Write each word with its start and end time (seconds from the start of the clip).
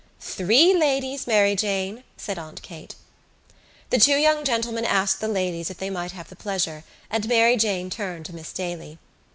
"Three 0.19 0.73
ladies, 0.75 1.27
Mary 1.27 1.55
Jane," 1.55 2.03
said 2.17 2.39
Aunt 2.39 2.63
Kate. 2.63 2.95
The 3.91 3.99
two 3.99 4.17
young 4.17 4.43
gentlemen 4.43 4.83
asked 4.83 5.21
the 5.21 5.27
ladies 5.27 5.69
if 5.69 5.77
they 5.77 5.91
might 5.91 6.13
have 6.13 6.29
the 6.29 6.35
pleasure, 6.35 6.83
and 7.11 7.27
Mary 7.27 7.55
Jane 7.55 7.91
turned 7.91 8.25
to 8.25 8.33
Miss 8.33 8.51
Daly. 8.51 8.97